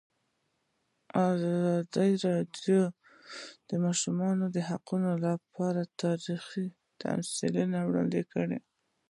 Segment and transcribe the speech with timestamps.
[1.27, 2.95] ازادي راډیو د
[3.69, 5.09] د ماشومانو حقونه
[5.51, 6.67] په اړه تاریخي
[7.01, 8.59] تمثیلونه وړاندې کړي.